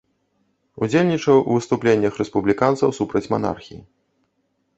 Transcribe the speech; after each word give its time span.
Удзельнічаў 0.87 1.37
у 1.41 1.51
выступленнях 1.57 2.17
рэспубліканцаў 2.23 2.89
супраць 3.01 3.23
манархіі. 3.37 3.79